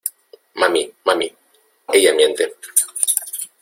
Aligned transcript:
¡Mami!¡ 0.55 0.91
mami!¡ 1.05 1.31
ella 1.93 2.11
miente! 2.15 2.51